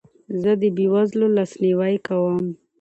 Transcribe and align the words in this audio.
زه 0.41 0.51
د 0.61 0.63
بې 0.75 0.85
وزلو 0.93 1.27
لاسنیوی 1.37 1.95
کوم. 2.07 2.43